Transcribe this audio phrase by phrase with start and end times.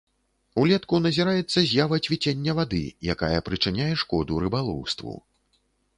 [0.61, 2.81] Улетку назіраецца з'ява цвіцення вады,
[3.15, 5.13] якая прычыняе шкоду рыбалоўству.